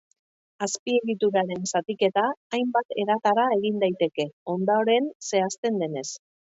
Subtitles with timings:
[0.65, 2.25] Azpiegituraren zatiketa
[2.59, 6.09] hainbat eratara egin daiteke, ondoren zehazten denez.